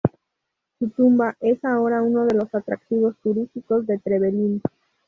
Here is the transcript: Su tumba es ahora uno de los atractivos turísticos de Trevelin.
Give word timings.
Su 0.79 0.89
tumba 0.89 1.37
es 1.41 1.63
ahora 1.63 2.01
uno 2.01 2.25
de 2.25 2.33
los 2.33 2.55
atractivos 2.55 3.15
turísticos 3.21 3.85
de 3.85 3.99
Trevelin. 3.99 4.59